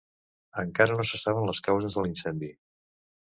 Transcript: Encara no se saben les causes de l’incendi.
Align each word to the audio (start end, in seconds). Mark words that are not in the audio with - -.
Encara 0.61 0.95
no 1.01 1.03
se 1.09 1.19
saben 1.23 1.45
les 1.49 1.61
causes 1.67 1.99
de 1.99 2.05
l’incendi. 2.05 2.49